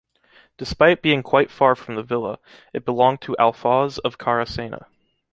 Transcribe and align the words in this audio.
Despite 0.57 1.03
being 1.03 1.21
quite 1.21 1.51
far 1.51 1.75
from 1.75 1.93
the 1.93 2.01
Villa, 2.01 2.39
it 2.73 2.85
belonged 2.85 3.21
to 3.21 3.35
Alfoz 3.37 3.99
of 3.99 4.17
Caracena. 4.17 4.87